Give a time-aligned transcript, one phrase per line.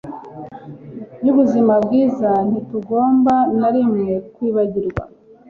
[1.25, 5.03] yubuzima bwiza Ntitugomba na rimwe kwibagirwa